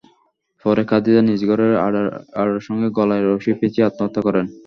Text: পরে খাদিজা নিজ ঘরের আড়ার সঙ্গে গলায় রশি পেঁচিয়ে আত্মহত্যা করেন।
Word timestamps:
পরে 0.65 0.83
খাদিজা 0.89 1.21
নিজ 1.23 1.41
ঘরের 1.49 1.73
আড়ার 2.37 2.59
সঙ্গে 2.67 2.87
গলায় 2.97 3.23
রশি 3.25 3.51
পেঁচিয়ে 3.59 3.87
আত্মহত্যা 3.87 4.21
করেন। 4.27 4.45